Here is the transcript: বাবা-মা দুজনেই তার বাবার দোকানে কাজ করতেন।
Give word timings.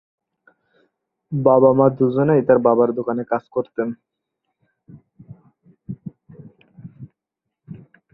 বাবা-মা 1.31 1.87
দুজনেই 1.97 2.41
তার 2.47 2.59
বাবার 2.59 2.89
দোকানে 2.93 3.23
কাজ 3.31 3.43
করতেন। 3.51 3.87